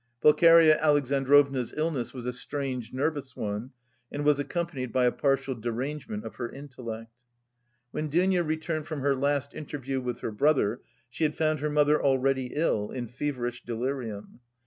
[0.19, 3.69] Pulcheria Alexandrovna's illness was a strange nervous one
[4.11, 7.13] and was accompanied by a partial derangement of her intellect.
[7.91, 12.01] When Dounia returned from her last interview with her brother, she had found her mother
[12.03, 14.39] already ill, in feverish delirium.